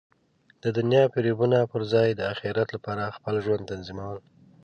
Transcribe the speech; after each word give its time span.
د 0.63 0.65
دنیا 0.77 1.03
د 1.07 1.11
فریبونو 1.13 1.59
پر 1.71 1.81
ځای 1.93 2.09
د 2.13 2.21
اخرت 2.33 2.69
لپاره 2.75 3.13
خپل 3.17 3.35
ژوند 3.45 3.67
تنظیمول. 3.71 4.17